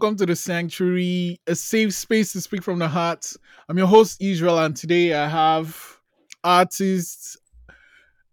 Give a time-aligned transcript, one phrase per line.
[0.00, 3.32] welcome to the Sanctuary, a safe space to speak from the heart.
[3.68, 5.98] I'm your host, Israel, and today I have
[6.44, 7.36] artists,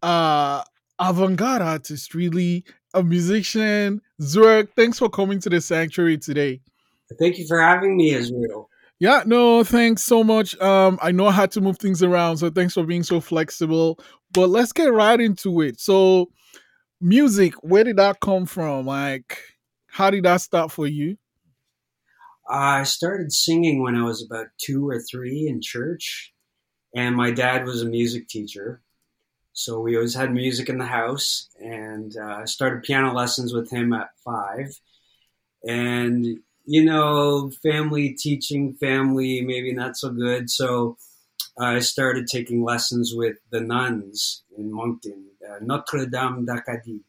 [0.04, 0.64] uh,
[1.00, 4.68] avant-garde artist, really, a musician, Zwerg.
[4.76, 6.62] Thanks for coming to the Sanctuary today.
[7.18, 8.70] Thank you for having me, Israel.
[9.00, 10.56] Yeah, no, thanks so much.
[10.62, 13.98] Um, I know I had to move things around, so thanks for being so flexible.
[14.32, 15.80] But let's get right into it.
[15.80, 16.30] So,
[17.02, 18.86] music, where did that come from?
[18.86, 19.40] Like,
[19.88, 21.18] how did that start for you?
[22.48, 26.34] I started singing when I was about two or three in church,
[26.96, 28.82] and my dad was a music teacher.
[29.54, 33.72] So we always had music in the house, and uh, I started piano lessons with
[33.72, 34.80] him at five.
[35.68, 40.50] And, you know, family teaching, family maybe not so good.
[40.50, 40.98] So
[41.58, 47.04] I started taking lessons with the nuns in Moncton, uh, Notre Dame d'Acadie,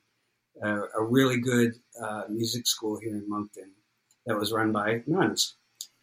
[0.65, 3.76] uh, a really good uh, music school here in Moncton
[4.27, 5.55] that was run by nuns.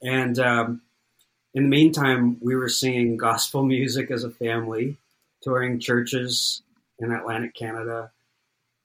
[0.02, 0.82] And um,
[1.54, 4.98] in the meantime, we were singing gospel music as a family,
[5.42, 6.62] touring churches
[7.00, 8.12] in Atlantic Canada.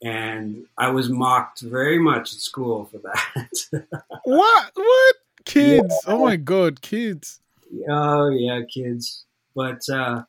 [0.03, 3.86] And I was mocked very much at school for that.
[4.25, 4.70] what?
[4.75, 5.17] What?
[5.45, 6.02] Kids.
[6.06, 6.14] Yeah.
[6.14, 7.41] Oh my God, kids.
[7.89, 9.25] Oh, yeah, kids.
[9.56, 10.23] But uh,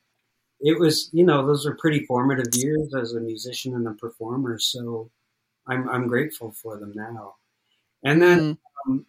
[0.59, 4.57] it was, you know, those were pretty formative years as a musician and a performer.
[4.57, 5.11] So
[5.67, 7.35] I'm, I'm grateful for them now.
[8.03, 8.51] And then mm-hmm.
[8.87, 9.05] Um,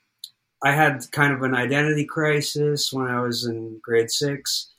[0.63, 4.71] I had kind of an identity crisis when I was in grade six.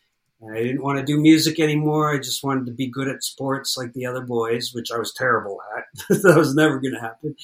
[0.50, 2.14] I didn't want to do music anymore.
[2.14, 5.14] I just wanted to be good at sports like the other boys, which I was
[5.14, 5.86] terrible at.
[6.24, 7.36] that was never going to happen.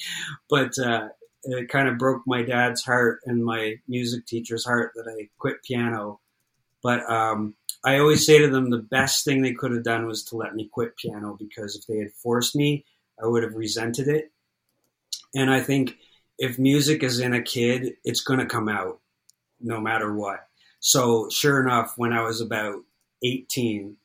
[0.50, 1.08] But uh,
[1.44, 5.62] it kind of broke my dad's heart and my music teacher's heart that I quit
[5.62, 6.20] piano.
[6.82, 7.54] But um,
[7.84, 10.54] I always say to them the best thing they could have done was to let
[10.54, 12.84] me quit piano because if they had forced me,
[13.22, 14.32] I would have resented it.
[15.34, 15.96] And I think
[16.38, 19.00] if music is in a kid, it's going to come out
[19.60, 20.46] no matter what.
[20.80, 22.82] So, sure enough, when I was about
[23.24, 23.96] 18,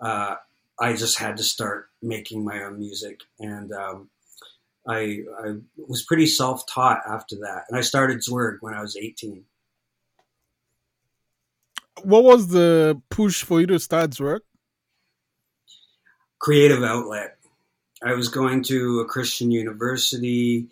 [0.00, 0.36] uh,
[0.80, 3.20] I just had to start making my own music.
[3.38, 4.08] And um,
[4.88, 7.64] I, I, was pretty self taught after that.
[7.68, 9.44] And I started Zwerg when I was 18.
[12.02, 14.40] What was the push for you to start Zwerg?
[16.38, 17.36] Creative outlet.
[18.02, 20.68] I was going to a Christian university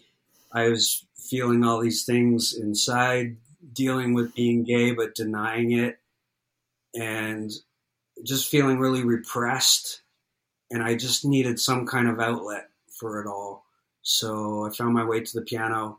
[0.54, 3.36] I was feeling all these things inside,
[3.72, 5.98] dealing with being gay but denying it,
[6.94, 7.50] and
[8.24, 10.02] just feeling really repressed.
[10.70, 13.64] And I just needed some kind of outlet for it all.
[14.02, 15.98] So I found my way to the piano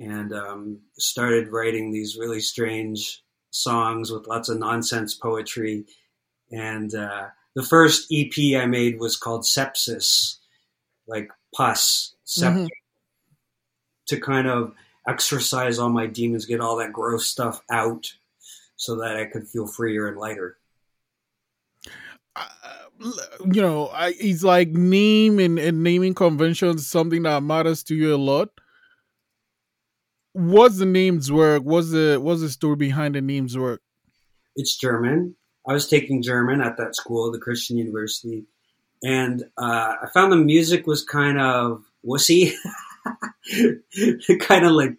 [0.00, 5.84] and um, started writing these really strange songs with lots of nonsense poetry.
[6.50, 10.36] And uh, the first EP I made was called Sepsis,
[11.06, 12.58] like pus, septic.
[12.58, 12.81] Mm-hmm
[14.12, 14.74] to kind of
[15.08, 18.12] exercise all my demons, get all that gross stuff out
[18.76, 20.58] so that I could feel freer and lighter.
[22.36, 22.48] Uh,
[23.50, 28.14] you know, I, it's like name and, and naming conventions something that matters to you
[28.14, 28.50] a lot.
[30.34, 31.62] What's the name Zwerg?
[31.64, 33.78] What's the what's the story behind the name Zwerg?
[34.56, 35.36] It's German.
[35.68, 38.44] I was taking German at that school, the Christian University,
[39.02, 42.52] and uh, I found the music was kind of wussy.
[44.40, 44.98] kind of like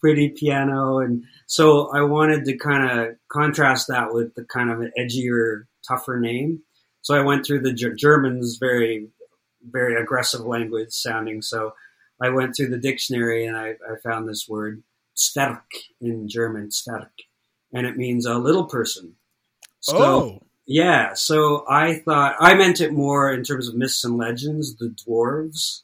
[0.00, 0.98] pretty piano.
[0.98, 5.64] And so I wanted to kind of contrast that with the kind of an edgier,
[5.86, 6.62] tougher name.
[7.02, 9.08] So I went through the German's very,
[9.62, 11.42] very aggressive language sounding.
[11.42, 11.72] So
[12.20, 14.82] I went through the dictionary and I, I found this word,
[15.14, 15.64] stark
[16.00, 17.12] in German, stark,
[17.72, 19.14] and it means a little person.
[19.80, 20.42] So, oh.
[20.66, 24.88] Yeah, so I thought I meant it more in terms of myths and legends, the
[24.88, 25.82] dwarves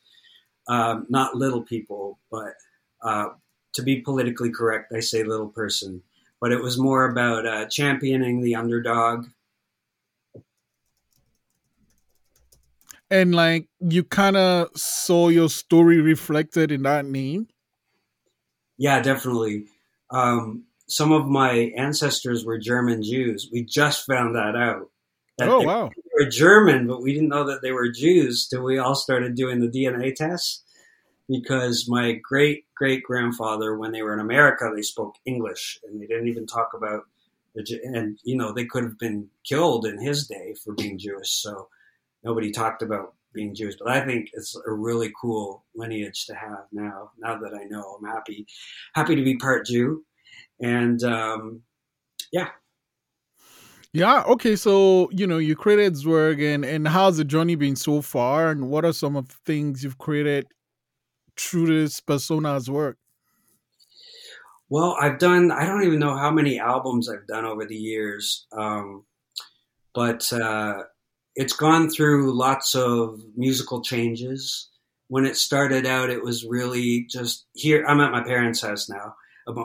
[0.70, 2.54] um, not little people, but
[3.02, 3.30] uh,
[3.72, 6.02] to be politically correct, I say little person.
[6.40, 9.26] But it was more about uh, championing the underdog.
[13.10, 17.48] And like you kind of saw your story reflected in that name.
[18.78, 19.66] Yeah, definitely.
[20.10, 23.50] Um, some of my ancestors were German Jews.
[23.52, 24.90] We just found that out.
[25.40, 25.88] That oh wow!
[25.88, 29.34] They were German, but we didn't know that they were Jews till we all started
[29.34, 30.64] doing the DNA test.
[31.30, 36.06] Because my great great grandfather, when they were in America, they spoke English and they
[36.06, 37.04] didn't even talk about
[37.54, 41.30] the and you know they could have been killed in his day for being Jewish.
[41.30, 41.68] So
[42.24, 43.76] nobody talked about being Jewish.
[43.78, 47.10] But I think it's a really cool lineage to have now.
[47.18, 48.46] Now that I know, I'm happy
[48.94, 50.04] happy to be part Jew,
[50.60, 51.62] and um,
[52.32, 52.48] yeah,
[53.92, 54.22] yeah.
[54.26, 54.56] Okay.
[54.56, 58.50] So you know, you created Zwerg, and and how's the journey been so far?
[58.50, 60.46] And what are some of the things you've created
[61.40, 62.94] through this persona Zwerg?
[64.68, 68.46] Well, I've done, I don't even know how many albums I've done over the years.
[68.52, 69.04] Um,
[69.94, 70.84] but uh,
[71.34, 74.68] it's gone through lots of musical changes.
[75.08, 77.84] When it started out, it was really just here.
[77.86, 79.14] I'm at my parents' house now.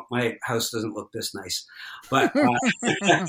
[0.09, 1.63] My house doesn't look this nice,
[2.09, 3.25] but uh,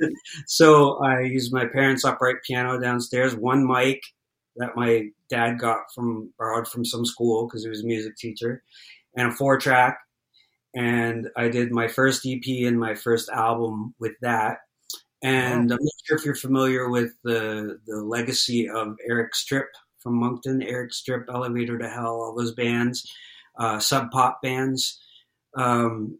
[0.46, 4.00] so I use my parents' upright piano downstairs, one mic
[4.58, 8.62] that my dad got from borrowed from some school because he was a music teacher,
[9.16, 9.98] and a four track.
[10.74, 14.58] And I did my first EP and my first album with that.
[15.22, 19.66] And I'm not sure if you're familiar with the the legacy of Eric's Trip
[19.98, 23.10] from Moncton, Eric's Trip, Elevator to Hell, all those bands,
[23.58, 25.00] uh, sub pop bands.
[25.56, 26.18] Um,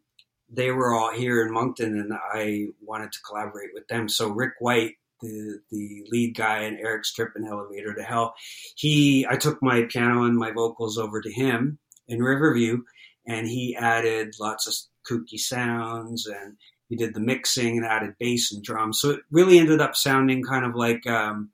[0.51, 4.09] they were all here in Moncton, and I wanted to collaborate with them.
[4.09, 8.35] So Rick White, the the lead guy in Eric's Trip and Elevator to Hell,
[8.77, 12.83] he I took my piano and my vocals over to him in Riverview,
[13.27, 14.75] and he added lots of
[15.09, 16.57] kooky sounds and
[16.89, 19.01] he did the mixing and added bass and drums.
[19.01, 21.51] So it really ended up sounding kind of like um,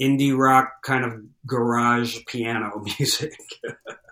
[0.00, 1.12] indie rock, kind of
[1.46, 3.36] garage piano music.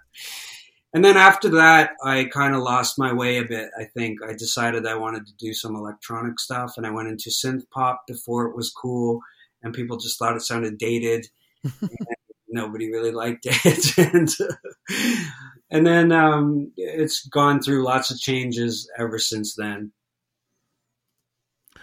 [0.97, 3.69] and then after that, I kind of lost my way a bit.
[3.79, 7.29] I think I decided I wanted to do some electronic stuff, and I went into
[7.29, 9.21] synth pop before it was cool,
[9.63, 11.27] and people just thought it sounded dated.
[12.49, 14.31] nobody really liked it, and
[15.71, 19.93] and then um, it's gone through lots of changes ever since then.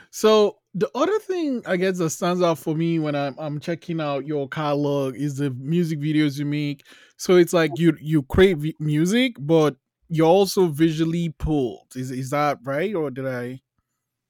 [0.10, 4.02] So the other thing I guess that stands out for me when I'm I'm checking
[4.02, 6.84] out your catalog is the music videos you make.
[7.24, 9.78] So it's like you you create music, but
[10.10, 11.96] you're also visually pulled.
[11.96, 13.62] Is is that right, or did I?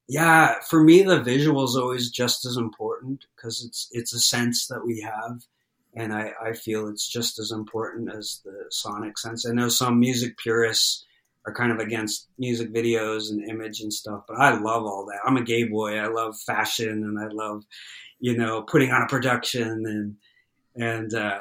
[0.06, 4.68] Yeah, for me, the visual is always just as important because it's it's a sense
[4.68, 5.42] that we have,
[5.96, 9.44] and I I feel it's just as important as the sonic sense.
[9.44, 11.04] I know some music purists
[11.46, 14.22] are kind of against music videos and image and stuff.
[14.28, 15.18] But I love all that.
[15.26, 15.98] I'm a gay boy.
[15.98, 17.64] I love fashion and I love,
[18.20, 20.16] you know, putting on a production and
[20.76, 21.40] and uh,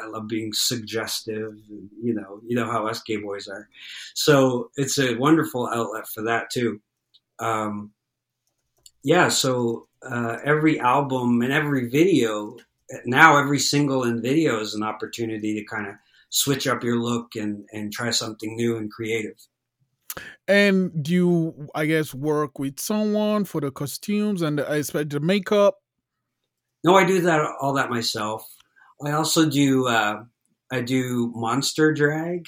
[0.00, 1.52] I love being suggestive.
[1.68, 3.68] And, you know, you know how us gay boys are.
[4.14, 6.80] So it's a wonderful outlet for that too.
[7.38, 7.92] Um,
[9.02, 9.28] yeah.
[9.28, 12.56] So uh, every album and every video
[13.04, 15.94] now, every single in video is an opportunity to kind of
[16.30, 19.36] switch up your look and and try something new and creative.
[20.46, 25.10] And do you, I guess, work with someone for the costumes and the, I expect
[25.10, 25.76] the makeup?
[26.82, 28.48] No, I do that all that myself.
[29.04, 29.86] I also do.
[29.86, 30.24] Uh,
[30.70, 32.46] I do monster drag.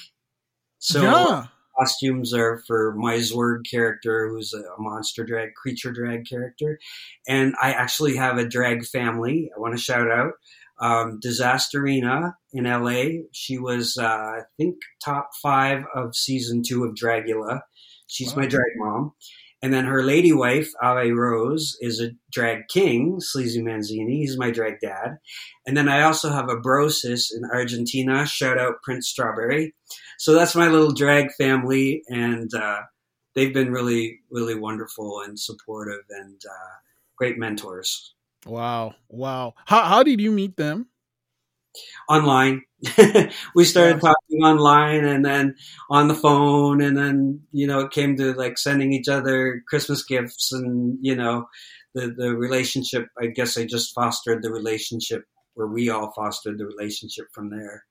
[0.79, 1.45] So yeah.
[1.77, 6.79] costumes are for my Zwerg character, who's a monster drag, creature drag character,
[7.27, 9.51] and I actually have a drag family.
[9.55, 10.33] I want to shout out
[10.81, 13.23] um, Disasterina in LA.
[13.31, 17.61] She was, uh, I think, top five of season two of Dragula.
[18.07, 18.41] She's wow.
[18.41, 19.13] my drag mom.
[19.61, 24.17] And then her lady wife, Ave Rose, is a drag king, Sleazy Manzini.
[24.17, 25.17] He's my drag dad.
[25.67, 28.25] And then I also have a brosis in Argentina.
[28.25, 29.75] Shout out Prince Strawberry.
[30.17, 32.01] So that's my little drag family.
[32.07, 32.81] And uh,
[33.35, 36.75] they've been really, really wonderful and supportive and uh,
[37.15, 38.15] great mentors.
[38.45, 38.95] Wow.
[39.09, 39.53] Wow.
[39.65, 40.87] How how did you meet them?
[42.09, 42.61] Online.
[43.55, 45.55] we started talking online and then
[45.89, 50.03] on the phone and then, you know, it came to like sending each other Christmas
[50.03, 51.45] gifts and, you know,
[51.93, 55.23] the the relationship, I guess I just fostered the relationship
[55.53, 57.83] where we all fostered the relationship from there.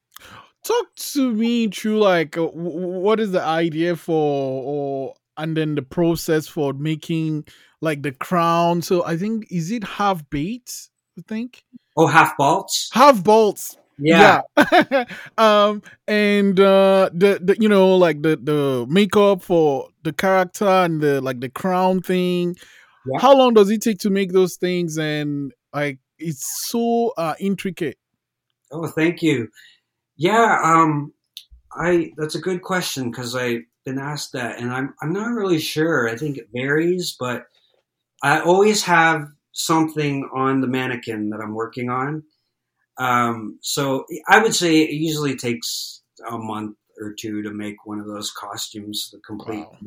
[0.64, 5.82] Talk to me through like uh, what is the idea for or and then the
[5.82, 7.44] process for making
[7.80, 8.82] like the crown.
[8.82, 10.89] So I think is it half bait?
[11.18, 11.64] I think.
[11.96, 12.90] Oh, half bolts.
[12.92, 13.76] Half bolts.
[13.98, 14.40] Yeah.
[14.56, 15.04] yeah.
[15.38, 21.00] um, and uh, the, the you know like the the makeup for the character and
[21.00, 22.56] the like the crown thing.
[23.06, 23.20] Yeah.
[23.20, 24.98] How long does it take to make those things?
[24.98, 27.98] And like it's so uh, intricate.
[28.72, 29.48] Oh, thank you.
[30.16, 30.58] Yeah.
[30.62, 31.12] Um,
[31.72, 35.60] I that's a good question because I've been asked that, and I'm I'm not really
[35.60, 36.08] sure.
[36.08, 37.44] I think it varies, but
[38.22, 39.26] I always have
[39.66, 42.22] something on the mannequin that I'm working on.
[42.98, 47.98] Um, so I would say it usually takes a month or two to make one
[47.98, 49.60] of those costumes the complete.
[49.60, 49.78] Wow.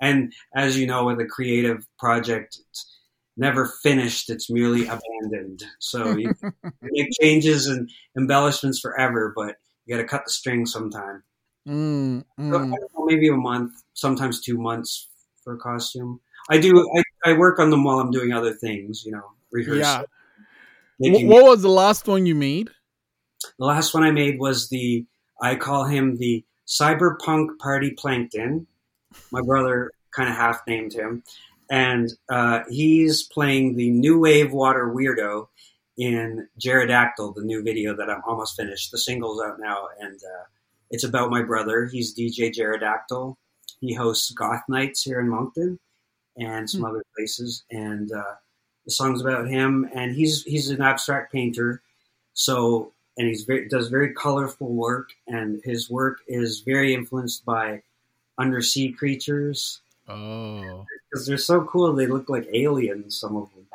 [0.00, 2.98] And as you know, with a creative project, it's
[3.36, 5.64] never finished; it's merely abandoned.
[5.78, 6.34] So you
[6.82, 9.56] make changes and embellishments forever, but
[9.86, 11.22] you got to cut the string sometime.
[11.66, 12.52] Mm, mm.
[12.52, 15.08] So, know, maybe a month, sometimes two months
[15.42, 16.20] for a costume.
[16.50, 16.78] I do.
[16.96, 19.04] I, I work on them while I'm doing other things.
[19.04, 19.78] You know, rehearse.
[19.78, 20.02] Yeah.
[20.98, 22.70] What was the last one you made?
[23.58, 25.06] The last one I made was the
[25.40, 28.66] I call him the cyberpunk party plankton,
[29.30, 31.22] My brother kind of half named him,
[31.70, 35.46] and uh, he's playing the new wave water weirdo
[35.96, 38.90] in Jaredactyl, the new video that I'm almost finished.
[38.90, 40.44] The single's out now, and uh,
[40.90, 41.86] it's about my brother.
[41.86, 43.36] He's DJ Jaredactyl.
[43.80, 45.78] He hosts Goth Nights here in Moncton
[46.38, 46.88] and some mm.
[46.88, 48.34] other places, and uh,
[48.84, 49.88] the song's about him.
[49.94, 51.82] And he's he's an abstract painter,
[52.34, 57.82] so and he's very does very colorful work, and his work is very influenced by
[58.38, 59.80] undersea creatures.
[60.08, 63.18] Oh, because they're so cool, they look like aliens.
[63.18, 63.66] Some of them.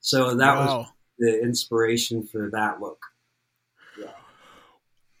[0.00, 0.78] So that wow.
[0.78, 0.86] was
[1.18, 3.03] the inspiration for that look.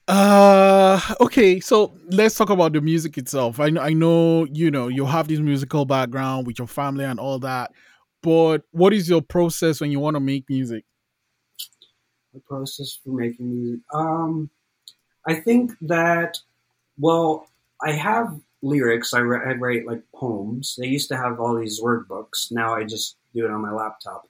[0.06, 3.58] Uh okay, so let's talk about the music itself.
[3.58, 7.38] I I know you know you have this musical background with your family and all
[7.40, 7.72] that,
[8.22, 10.84] but what is your process when you want to make music?
[12.34, 13.80] The process for making music.
[13.94, 14.50] Um,
[15.26, 16.38] I think that
[16.98, 17.46] well,
[17.82, 19.14] I have lyrics.
[19.14, 20.76] I write, I write like poems.
[20.78, 22.50] They used to have all these word books.
[22.50, 24.28] Now I just do it on my laptop.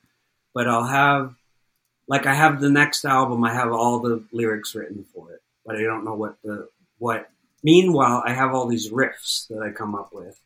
[0.54, 1.34] But I'll have
[2.08, 5.76] like I have the next album, I have all the lyrics written for it, but
[5.76, 6.68] I don't know what the
[6.98, 7.28] what.
[7.62, 10.38] Meanwhile, I have all these riffs that I come up with.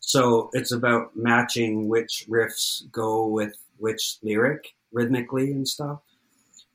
[0.00, 6.00] So it's about matching which riffs go with which lyric rhythmically and stuff.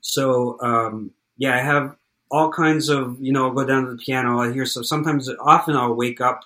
[0.02, 1.96] So um, yeah, I have
[2.32, 3.48] all kinds of you know.
[3.48, 4.40] I'll go down to the piano.
[4.40, 6.42] I hear so sometimes, often I'll wake up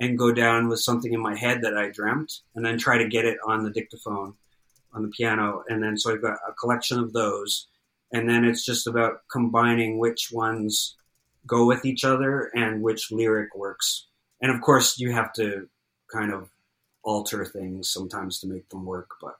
[0.00, 3.08] and go down with something in my head that I dreamt, and then try to
[3.08, 4.34] get it on the dictaphone
[4.92, 7.68] on the piano, and then so I've got a collection of those,
[8.14, 10.96] and then it's just about combining which ones
[11.46, 14.06] go with each other and which lyric works.
[14.40, 15.68] And of course, you have to
[16.12, 16.48] kind of
[17.02, 19.34] alter things sometimes to make them work, but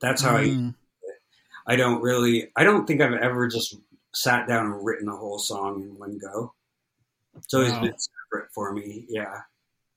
[0.00, 0.70] that's how mm.
[0.70, 0.74] I.
[1.64, 2.50] I don't really.
[2.56, 3.76] I don't think I've ever just
[4.12, 6.52] sat down and written a whole song in one go.
[7.36, 7.82] It's always wow.
[7.82, 9.06] been separate for me.
[9.08, 9.36] Yeah.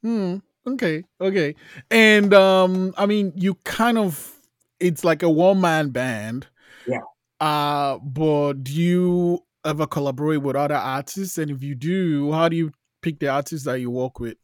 [0.03, 0.37] Hmm.
[0.67, 1.03] Okay.
[1.19, 1.55] Okay.
[1.89, 4.31] And um, I mean, you kind of
[4.79, 6.45] it's like a one man band.
[6.85, 6.99] Yeah.
[7.39, 11.37] Uh, but do you ever collaborate with other artists?
[11.37, 14.37] And if you do, how do you pick the artists that you work with?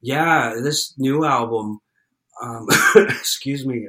[0.00, 1.80] Yeah, this new album,
[2.42, 3.88] um, excuse me,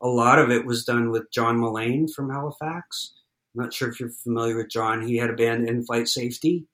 [0.00, 3.14] a lot of it was done with John Mullane from Halifax.
[3.54, 5.06] I'm not sure if you're familiar with John.
[5.06, 6.66] He had a band In-Flight Safety.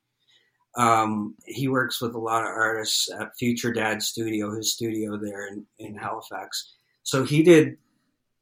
[0.77, 5.47] Um, he works with a lot of artists at Future Dad Studio, his studio there
[5.47, 6.75] in, in Halifax.
[7.05, 7.77] So he did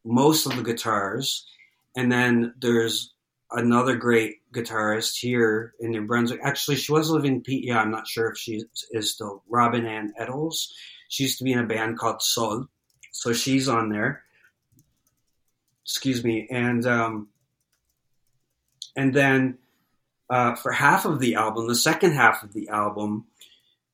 [0.05, 1.47] most of the guitars.
[1.97, 3.13] And then there's
[3.51, 6.41] another great guitarist here in New Brunswick.
[6.43, 7.73] Actually, she was living in PEI.
[7.73, 9.43] I'm not sure if she is still.
[9.49, 10.69] Robin Anne Ettles.
[11.09, 12.67] She used to be in a band called Sol.
[13.13, 14.23] So she's on there.
[15.85, 16.49] Excuse me.
[16.51, 17.29] And um,
[18.97, 19.59] and then
[20.31, 23.27] uh, for half of the album, the second half of the album,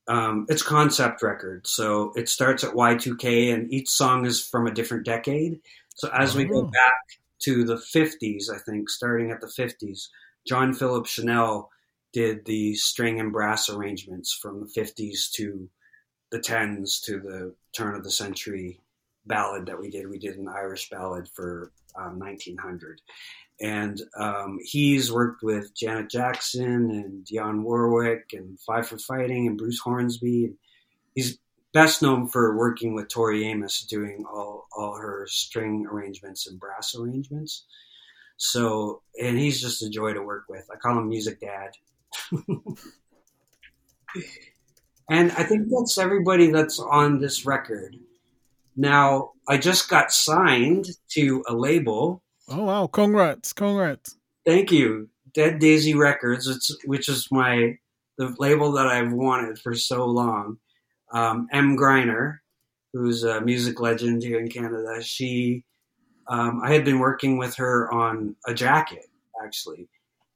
[0.07, 1.67] um, it's concept record.
[1.67, 5.59] So it starts at Y2K, and each song is from a different decade.
[5.95, 6.63] So as we go oh.
[6.63, 10.07] back to the 50s, I think, starting at the 50s,
[10.47, 11.67] John Philip Shenale
[12.11, 15.69] did the string and brass arrangements from the 50s to
[16.31, 18.79] the 10s to the turn of the century
[19.25, 20.09] ballad that we did.
[20.09, 23.01] We did an Irish ballad for um, 1900.
[23.61, 29.57] And um, he's worked with Janet Jackson and Dionne Warwick and Five for Fighting and
[29.57, 30.53] Bruce Hornsby.
[31.13, 31.37] He's
[31.73, 36.95] best known for working with Tori Amos, doing all, all her string arrangements and brass
[36.95, 37.65] arrangements.
[38.37, 40.65] So, and he's just a joy to work with.
[40.71, 41.71] I call him Music Dad.
[45.09, 47.97] and I think that's everybody that's on this record.
[48.75, 52.23] Now, I just got signed to a label.
[52.47, 52.87] Oh wow!
[52.87, 53.51] Congrats!
[53.51, 54.15] Congrats!
[54.45, 57.77] Thank you, Dead Daisy Records, which is my
[58.17, 60.57] the label that I've wanted for so long
[61.13, 62.37] um, Emm Gryner,
[62.93, 65.01] who's a music legend here in Canada.
[65.01, 65.63] She,
[66.27, 69.05] um, I had been working with her on a jacket
[69.43, 69.89] actually,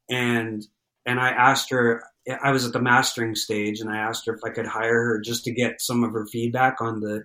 [0.09, 0.65] and
[1.05, 2.03] and I asked her.
[2.41, 5.19] I was at the mastering stage, and I asked her if I could hire her
[5.19, 7.23] just to get some of her feedback on the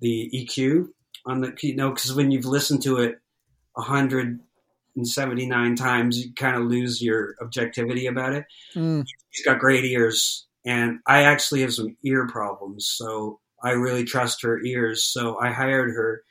[0.00, 0.88] the EQ
[1.26, 3.16] on the you know because when you've listened to it
[3.76, 4.40] a hundred
[4.96, 8.44] and seventy nine times, you kind of lose your objectivity about it.
[8.74, 9.04] Mm.
[9.30, 14.42] She's got great ears, and I actually have some ear problems, so I really trust
[14.42, 15.04] her ears.
[15.04, 16.22] So I hired her,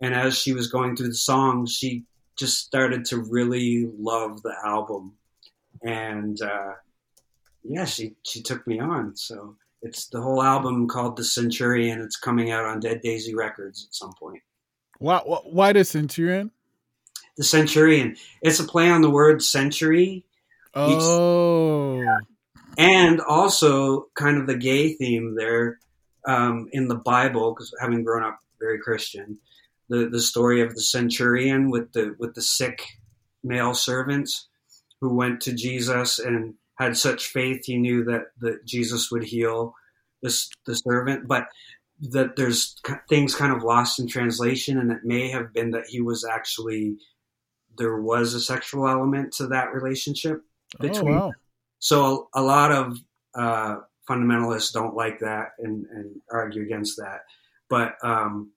[0.00, 2.04] and as she was going through the songs, she
[2.36, 5.14] just started to really love the album,
[5.82, 6.72] and uh,
[7.62, 9.14] yeah, she she took me on.
[9.16, 12.00] So it's the whole album called The Centurion.
[12.00, 14.42] It's coming out on Dead Daisy Records at some point.
[14.98, 16.50] Why why the Centurion?
[17.36, 18.16] The Centurion.
[18.42, 20.24] It's a play on the word century.
[20.74, 21.96] Oh.
[21.98, 22.18] Each, yeah
[22.76, 25.78] and also kind of the gay theme there.
[26.26, 29.38] um, in the Bible, because having grown up very Christian,
[29.88, 32.84] the the story of the centurion with the with the sick
[33.44, 34.48] male servants
[35.00, 39.74] who went to Jesus and had such faith he knew that that Jesus would heal
[40.22, 41.46] this the servant, but
[42.00, 42.76] that there's
[43.08, 46.96] things kind of lost in translation, and it may have been that he was actually
[47.78, 50.42] there was a sexual element to that relationship
[50.80, 51.14] between.
[51.14, 51.32] Oh, wow.
[51.86, 52.98] So a, lot of
[53.32, 53.76] uh,
[54.10, 57.20] fundamentalists don't like that and, and argue against that,
[57.70, 58.50] but um,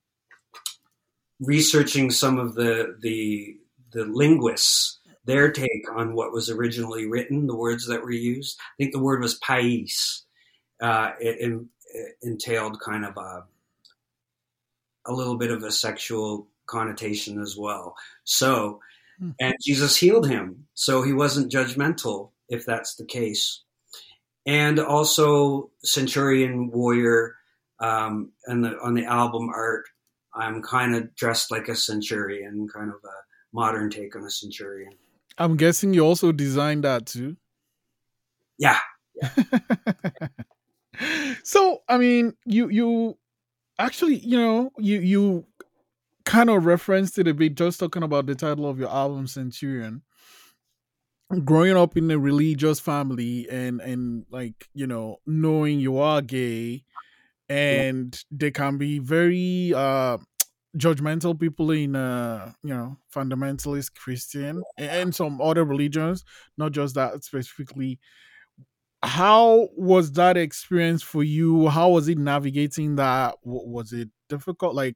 [1.40, 3.58] researching some of the the
[3.92, 8.58] the linguists their take on what was originally written, the words that were used.
[8.60, 10.24] I think the word was pais.
[10.82, 11.52] Uh, it,
[11.94, 13.44] it, entailed kind of a
[15.06, 17.94] a little bit of a sexual connotation as well.
[18.24, 18.80] So,
[19.20, 19.32] hmm.
[19.40, 23.64] and Jesus healed him, so he wasn't judgmental if that's the case.
[24.46, 27.36] And also, Centurion Warrior,
[27.80, 29.86] um, and the, on the album art,
[30.34, 33.16] I'm kind of dressed like a centurion, kind of a
[33.54, 34.94] modern take on a centurion.
[35.38, 37.38] I'm guessing you also designed that too.
[38.58, 38.80] Yeah.
[39.16, 39.30] yeah.
[41.44, 43.18] so, I mean, you you
[43.78, 45.46] actually, you know, you you
[46.26, 50.04] kind of referenced it a bit just talking about the title of your album Centurion.
[51.46, 56.84] Growing up in a religious family and and like, you know, knowing you are gay
[57.50, 60.18] and they can be very uh
[60.78, 66.24] judgmental people in uh you know fundamentalist christian and some other religions
[66.58, 68.00] not just that specifically.
[69.02, 71.70] How was that experience for you?
[71.70, 73.36] How was it navigating that?
[73.44, 74.76] Was it difficult?
[74.76, 74.96] Like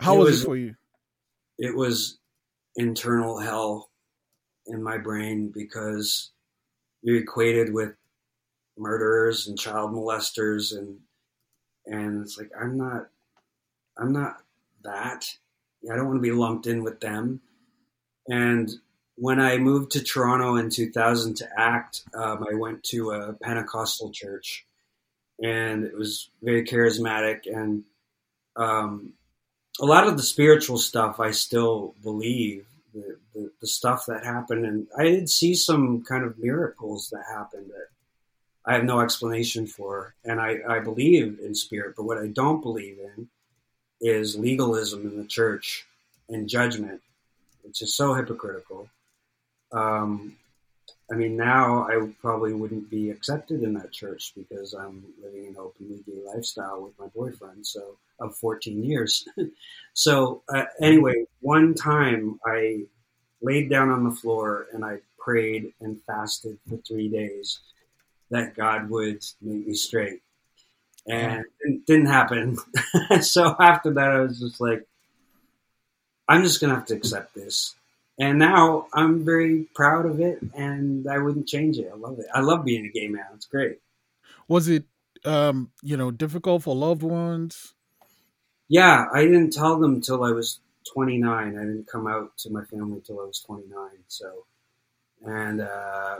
[0.00, 0.74] how it was, was it for you?
[1.58, 2.20] it was
[2.76, 3.91] internal hell
[4.66, 6.30] in my brain because
[7.02, 7.94] you're equated with
[8.78, 10.98] murderers and child molesters and
[11.86, 13.08] and it's like i'm not
[13.98, 14.38] I'm not
[14.82, 15.26] that.
[15.90, 17.40] I don't want to be lumped in with them.
[18.28, 18.70] And
[19.16, 24.10] when I moved to Toronto in 2000 to act, um, I went to a Pentecostal
[24.10, 24.64] church,
[25.42, 27.46] and it was very charismatic.
[27.46, 27.84] And
[28.56, 29.14] um,
[29.80, 32.66] a lot of the spiritual stuff I still believe.
[32.94, 37.24] The, the, the, stuff that happened, and I did see some kind of miracles that
[37.32, 37.88] happened that
[38.66, 40.14] I have no explanation for.
[40.24, 43.28] And I, I believe in spirit, but what I don't believe in
[44.00, 45.86] is legalism in the church
[46.28, 47.00] and judgment,
[47.62, 48.90] which is so hypocritical.
[49.72, 50.36] Um,
[51.10, 55.56] I mean, now I probably wouldn't be accepted in that church because I'm living an
[55.58, 59.28] openly gay lifestyle with my boyfriend, so of 14 years.
[59.94, 62.84] so uh, anyway, one time I
[63.42, 67.60] laid down on the floor and I prayed and fasted for three days
[68.30, 70.22] that God would make me straight
[71.06, 72.58] and it didn't happen.
[73.20, 74.86] so after that, I was just like,
[76.28, 77.74] I'm just gonna have to accept this.
[78.22, 81.90] And now I'm very proud of it, and I wouldn't change it.
[81.92, 82.26] I love it.
[82.32, 83.24] I love being a gay man.
[83.34, 83.78] It's great.
[84.46, 84.84] Was it,
[85.24, 87.74] um, you know, difficult for loved ones?
[88.68, 90.60] Yeah, I didn't tell them till I was
[90.94, 91.26] 29.
[91.26, 93.74] I didn't come out to my family till I was 29.
[94.06, 94.46] So,
[95.22, 96.18] and uh,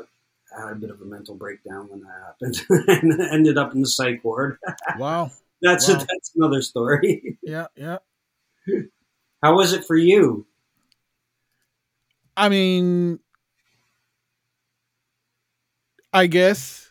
[0.59, 3.81] I had a bit of a mental breakdown when that happened and ended up in
[3.81, 4.59] the psych ward.
[4.99, 5.31] Wow.
[5.61, 5.95] that's wow.
[5.95, 7.39] A, that's another story.
[7.45, 7.99] Yeah, yeah.
[9.41, 10.47] How was it for you?
[12.37, 13.19] I mean,
[16.13, 16.89] I guess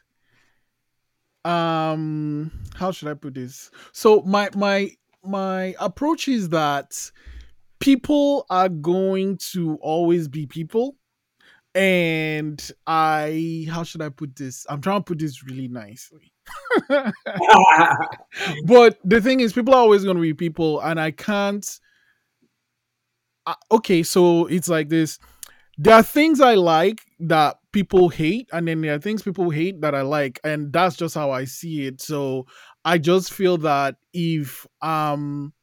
[1.43, 3.71] um how should I put this?
[3.93, 4.91] So my my
[5.23, 7.12] my approach is that
[7.80, 10.95] people are going to always be people
[11.73, 14.65] and I how should I put this?
[14.69, 16.34] I'm trying to put this really nicely.
[18.65, 21.80] but the thing is, people are always going to be people, and I can't.
[23.45, 25.17] Uh, okay, so it's like this.
[25.84, 29.82] There are things I like that people hate, and then there are things people hate
[29.82, 32.02] that I like, and that's just how I see it.
[32.02, 32.46] So
[32.86, 35.54] I just feel that if I'm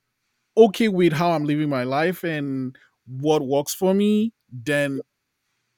[0.56, 2.74] okay with how I'm living my life and
[3.06, 5.00] what works for me, then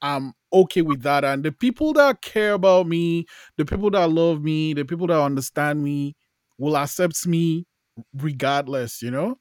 [0.01, 1.23] I'm okay with that.
[1.23, 3.27] And the people that care about me,
[3.57, 6.15] the people that love me, the people that understand me
[6.57, 7.67] will accept me
[8.15, 9.37] regardless, you know?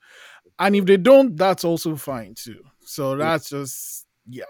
[0.58, 2.62] And if they don't, that's also fine too.
[2.82, 4.44] So that's just, yeah.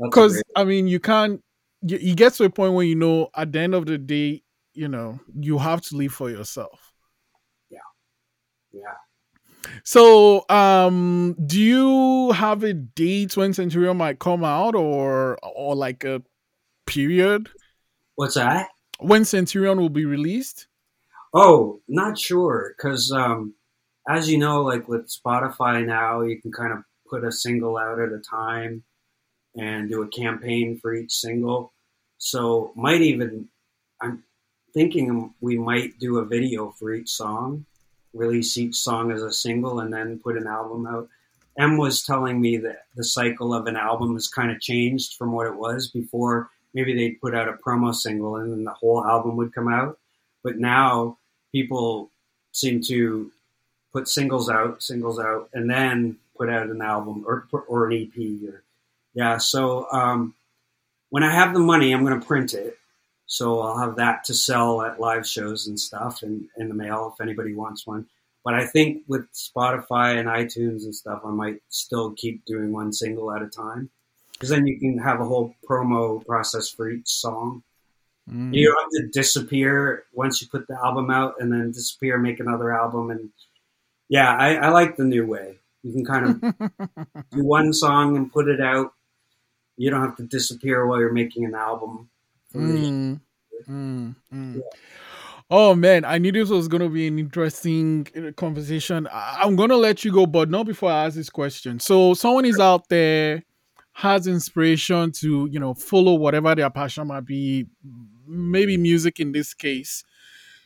[0.00, 1.42] Because, I mean, you can't,
[1.82, 4.42] you, you get to a point where you know at the end of the day,
[4.74, 6.92] you know, you have to live for yourself.
[7.70, 7.78] Yeah.
[8.72, 8.94] Yeah.
[9.84, 16.04] So, um, do you have a date when Centurion might come out, or or like
[16.04, 16.22] a
[16.86, 17.48] period?
[18.14, 18.68] What's that?
[19.00, 20.68] When Centurion will be released?
[21.34, 23.54] Oh, not sure because um,
[24.08, 28.00] as you know, like with Spotify now, you can kind of put a single out
[28.00, 28.82] at a time
[29.58, 31.72] and do a campaign for each single.
[32.18, 33.48] So might even
[34.00, 34.22] I'm
[34.72, 37.66] thinking we might do a video for each song,
[38.14, 41.08] release each song as a single, and then put an album out.
[41.58, 45.32] Emm was telling me that the cycle of an album has kind of changed from
[45.32, 46.50] what it was before.
[46.72, 49.98] Maybe they'd put out a promo single and then the whole album would come out.
[50.44, 51.18] But now
[51.50, 52.12] people
[52.52, 53.32] seem to
[53.92, 58.48] put singles out, singles out, and then put out an album or or an EP
[58.48, 58.62] or
[59.18, 59.38] yeah.
[59.38, 60.36] So um,
[61.10, 62.78] when I have the money, I'm going to print it.
[63.26, 67.12] So I'll have that to sell at live shows and stuff, and in the mail
[67.12, 68.06] if anybody wants one.
[68.44, 72.92] But I think with Spotify and iTunes and stuff, I might still keep doing one
[72.92, 73.90] single at a time
[74.32, 77.64] because then you can have a whole promo process for each song.
[78.30, 78.54] Mm.
[78.54, 82.38] You don't have to disappear once you put the album out and then disappear, make
[82.38, 83.10] another album.
[83.10, 83.30] And
[84.08, 85.56] yeah, I, I like the new way.
[85.82, 86.40] You can kind of
[87.32, 88.92] do one song and put it out.
[89.78, 92.10] You don't have to disappear while you're making an album.
[92.54, 93.20] Mm.
[93.68, 94.14] Mm.
[94.32, 94.56] mm.
[94.56, 94.62] Yeah.
[95.50, 99.08] Oh man, I knew this was going to be an interesting uh, conversation.
[99.10, 101.80] I'm going to let you go, but not before I ask this question.
[101.80, 103.42] So, someone is out there
[103.94, 107.66] has inspiration to, you know, follow whatever their passion might be,
[108.26, 110.04] maybe music in this case.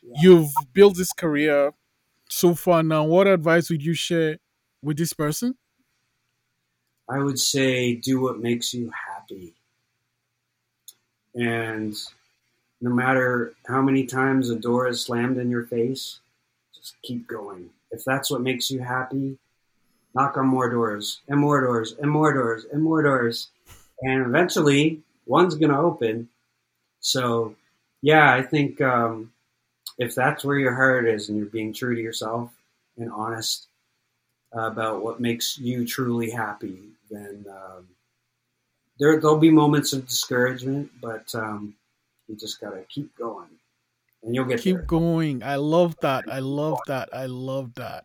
[0.03, 0.21] Yeah.
[0.23, 1.73] You've built this career
[2.29, 3.05] so far now.
[3.05, 4.39] What advice would you share
[4.83, 5.55] with this person?
[7.13, 9.53] I would say do what makes you happy.
[11.35, 11.95] And
[12.81, 16.21] no matter how many times a door is slammed in your face,
[16.75, 17.69] just keep going.
[17.91, 19.37] If that's what makes you happy,
[20.15, 23.49] knock on more doors and more doors and more doors and more doors.
[24.01, 26.31] And eventually, one's going to open.
[27.01, 27.57] So,
[28.01, 29.33] yeah, I think um,
[29.99, 32.51] if that's where your heart is and you're being true to yourself
[32.97, 33.67] and honest
[34.53, 37.89] about what makes you truly happy, then um,
[38.99, 41.75] there, there'll be moments of discouragement, but um,
[42.29, 43.49] you just gotta keep going,
[44.23, 44.85] and you'll get keep there.
[44.85, 45.43] going.
[45.43, 46.25] I love that.
[46.31, 47.09] I love that.
[47.13, 48.05] I love that.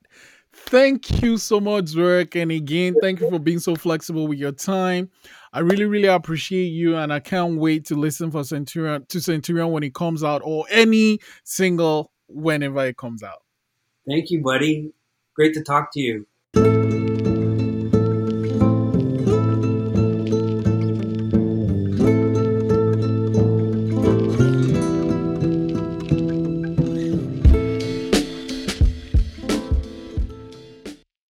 [0.52, 2.36] Thank you so much, Zwerg.
[2.42, 5.10] And again, thank you for being so flexible with your time.
[5.54, 9.72] I really, really appreciate you, and I can't wait to listen for Centurion to Centurion
[9.72, 13.44] when it comes out, or any single whenever it comes out.
[14.08, 14.92] Thank you, buddy.
[15.36, 16.26] Great to talk to you.